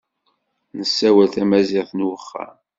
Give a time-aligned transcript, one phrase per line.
[0.79, 2.57] Nessawal tamaziɣt n uxxam.